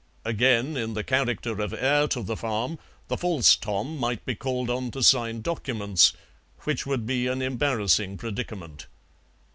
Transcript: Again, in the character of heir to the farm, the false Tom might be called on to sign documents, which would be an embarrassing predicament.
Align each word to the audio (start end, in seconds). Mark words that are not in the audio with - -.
Again, 0.25 0.77
in 0.77 0.95
the 0.95 1.03
character 1.03 1.61
of 1.61 1.73
heir 1.73 2.07
to 2.07 2.23
the 2.23 2.35
farm, 2.35 2.79
the 3.07 3.17
false 3.19 3.55
Tom 3.55 3.99
might 3.99 4.25
be 4.25 4.33
called 4.33 4.67
on 4.67 4.89
to 4.89 5.03
sign 5.03 5.41
documents, 5.41 6.13
which 6.61 6.87
would 6.87 7.05
be 7.05 7.27
an 7.27 7.39
embarrassing 7.43 8.17
predicament. 8.17 8.87